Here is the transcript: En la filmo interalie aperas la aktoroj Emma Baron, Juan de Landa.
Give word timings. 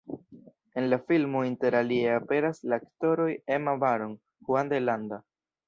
En 0.73 0.89
la 0.89 0.97
filmo 1.09 1.43
interalie 1.49 2.09
aperas 2.15 2.63
la 2.71 2.81
aktoroj 2.83 3.29
Emma 3.59 3.77
Baron, 3.87 4.19
Juan 4.49 4.75
de 4.77 4.85
Landa. 4.89 5.25